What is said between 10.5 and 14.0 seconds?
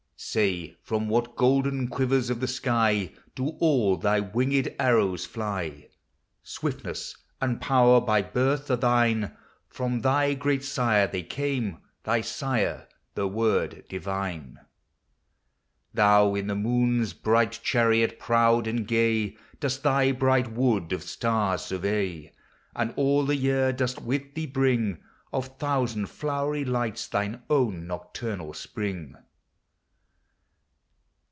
sire they came, thy sire, the Word